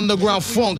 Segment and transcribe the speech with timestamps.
[0.00, 0.79] underground funk.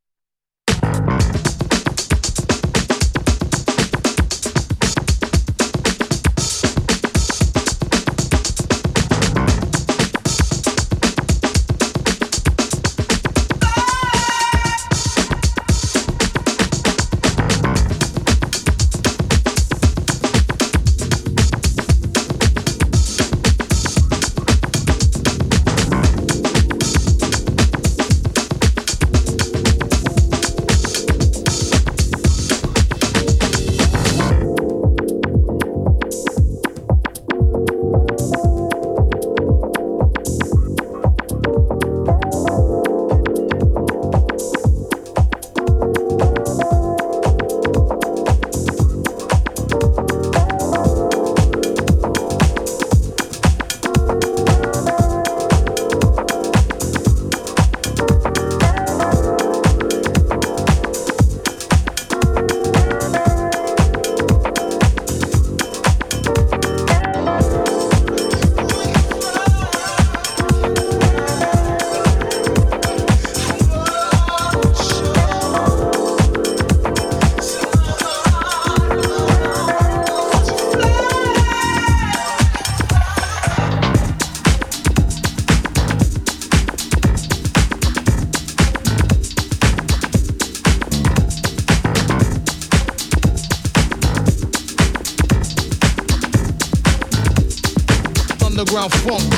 [98.80, 99.29] Underground funk.